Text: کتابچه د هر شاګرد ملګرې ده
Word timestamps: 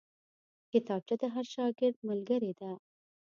کتابچه 0.71 1.15
د 1.21 1.23
هر 1.33 1.45
شاګرد 1.53 1.97
ملګرې 2.09 2.51
ده 2.59 2.71